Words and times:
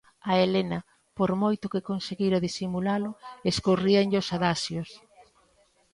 A 0.29 0.31
Helena, 0.41 0.79
por 1.17 1.29
moito 1.43 1.65
que 1.73 1.85
conseguira 1.89 2.43
disimulalo, 2.47 3.11
escorríanlle 3.51 4.17
os 4.23 4.29
adaxios. 4.37 4.89